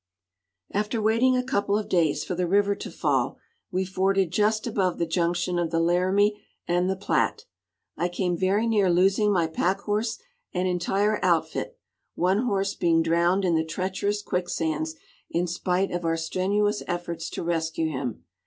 [0.73, 3.37] After waiting a couple of days for the river to fall,
[3.69, 7.45] we forded just above the junction of the Laramie and the Platte.
[7.97, 10.17] I came very near losing my packhorse
[10.55, 11.77] and entire outfit,
[12.15, 14.95] one horse being drowned in the treacherous quicksands
[15.29, 18.23] in spite of our strenuous efforts to rescue him.